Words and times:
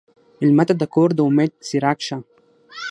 مېلمه 0.39 0.63
ته 0.67 0.73
د 0.77 0.83
کور 0.93 1.09
د 1.15 1.19
امید 1.27 1.51
څراغ 1.67 1.97
شه. 2.07 2.17